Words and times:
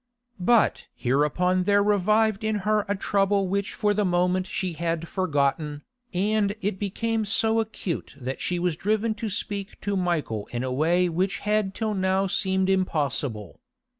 But 0.39 0.87
hereupon 0.95 1.65
there 1.65 1.83
revived 1.83 2.43
in 2.43 2.55
her 2.65 2.85
a 2.87 2.95
trouble 2.95 3.47
which 3.47 3.75
for 3.75 3.93
the 3.93 4.03
moment 4.03 4.47
she 4.47 4.73
had 4.73 5.07
forgotten, 5.07 5.83
and 6.11 6.55
it 6.59 6.79
became 6.79 7.23
so 7.23 7.59
acute 7.59 8.15
that 8.19 8.41
she 8.41 8.57
was 8.57 8.75
driven 8.75 9.13
to 9.13 9.29
speak 9.29 9.79
to 9.81 9.95
Michael 9.95 10.47
in 10.51 10.63
a 10.63 10.73
way 10.73 11.07
which 11.07 11.37
had 11.41 11.75
till 11.75 11.93
now 11.93 12.25
seemed 12.25 12.67
impossible. 12.67 13.59